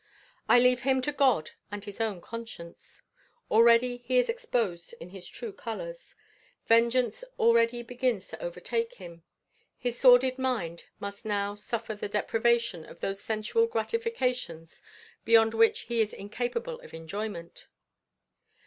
[0.49, 3.03] I leave him to God and his own conscience.
[3.51, 6.15] Already is he exposed in his true colors.
[6.65, 9.21] Vengeance already begins to overtake him.
[9.77, 14.81] His sordid mind must now suffer the deprivation of those sensual gratifications
[15.23, 17.67] beyond which he is incapable of enjoyment.